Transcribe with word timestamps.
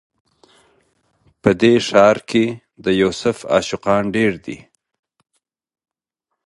په 1.41 1.49
دې 1.61 1.73
ښار 1.87 2.17
کي 2.29 2.45
د 2.83 2.85
یوسف 3.01 3.37
عاشقان 3.53 4.03
ډیر 4.15 4.33
دي 4.45 4.57